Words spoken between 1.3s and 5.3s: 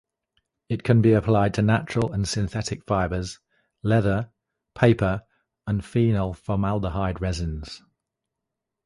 to natural and synthetic fibers, leather, paper,